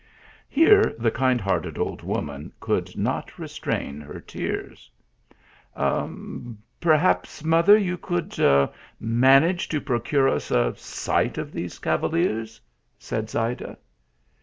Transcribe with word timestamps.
Here 0.49 0.95
the 0.97 1.11
kind 1.11 1.39
hearted 1.39 1.77
old 1.77 2.01
woman 2.01 2.51
rould 2.59 2.97
not 2.97 3.37
re 3.37 3.47
strain 3.47 4.01
her 4.01 4.19
tears." 4.19 4.89
Perhaps, 6.81 7.43
mother, 7.43 7.77
you 7.77 7.99
could 7.99 8.71
manage 8.99 9.67
to 9.69 9.79
procure 9.79 10.27
us 10.27 10.49
a 10.49 10.73
sight 10.75 11.37
of 11.37 11.51
these 11.51 11.77
cavaliers," 11.77 12.59
said 12.97 13.29
Zayda. 13.29 13.77